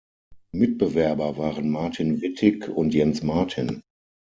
Mitbewerber 0.51 1.37
waren 1.37 1.69
Martin 1.69 2.21
Wittig 2.21 2.67
und 2.67 2.95
Jens 2.95 3.21
Martin. 3.21 3.83